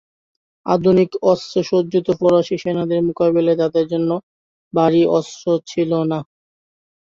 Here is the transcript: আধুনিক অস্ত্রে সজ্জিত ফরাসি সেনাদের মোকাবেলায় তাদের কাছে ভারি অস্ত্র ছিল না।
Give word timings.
আধুনিক 0.65 1.11
অস্ত্রে 1.23 1.61
সজ্জিত 1.69 2.07
ফরাসি 2.19 2.55
সেনাদের 2.63 2.99
মোকাবেলায় 3.07 3.59
তাদের 3.61 3.85
কাছে 3.85 4.15
ভারি 4.73 5.01
অস্ত্র 5.17 5.47
ছিল 5.69 5.91
না। 6.11 6.19